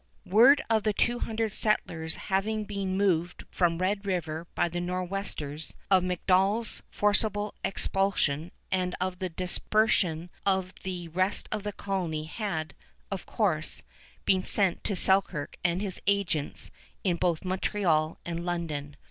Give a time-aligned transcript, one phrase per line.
[0.25, 5.75] Word of the two hundred settlers having been moved from Red River by the Nor'westers,
[5.91, 12.73] of MacDonell's forcible expulsion, and of the dispersion of the rest of the colony had,
[13.11, 13.83] of course,
[14.25, 16.71] been sent to Selkirk and his agents
[17.03, 18.95] in both Montreal and London.